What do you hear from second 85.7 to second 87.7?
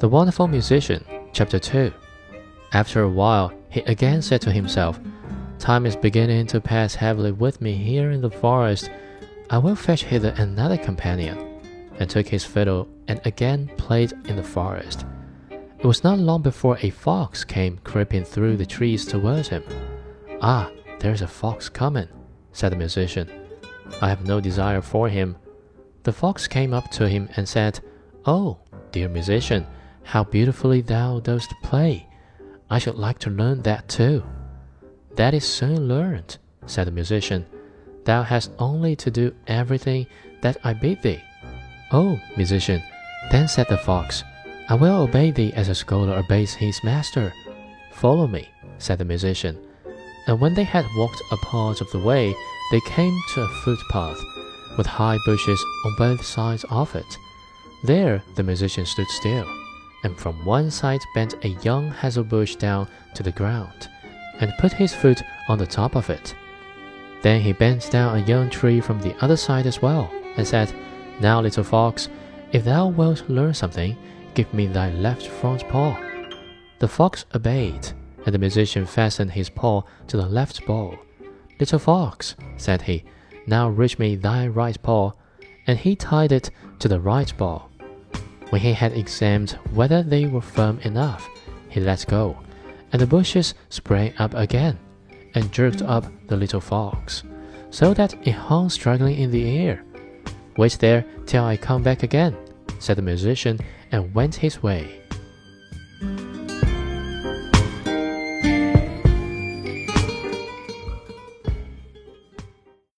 he tied it to the right bough.